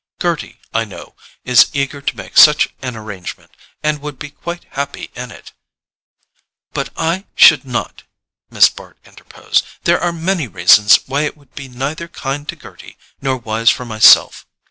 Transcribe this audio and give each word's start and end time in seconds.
Gerty, 0.19 0.57
I 0.73 0.83
know, 0.83 1.13
is 1.45 1.69
eager 1.73 2.01
to 2.01 2.15
make 2.17 2.35
such 2.35 2.69
an 2.81 2.95
arrangement, 2.97 3.51
and 3.83 4.01
would 4.01 4.17
be 4.17 4.31
quite 4.31 4.63
happy 4.71 5.11
in 5.15 5.29
it——" 5.29 5.53
"But 6.73 6.89
I 6.97 7.25
should 7.35 7.65
not," 7.65 8.01
Miss 8.49 8.67
Bart 8.67 8.97
interposed. 9.05 9.63
"There 9.83 10.01
are 10.01 10.11
many 10.11 10.47
reasons 10.47 10.95
why 11.05 11.21
it 11.25 11.37
would 11.37 11.53
be 11.53 11.67
neither 11.67 12.07
kind 12.07 12.49
to 12.49 12.55
Gerty 12.55 12.97
nor 13.21 13.37
wise 13.37 13.69
for 13.69 13.85
myself." 13.85 14.47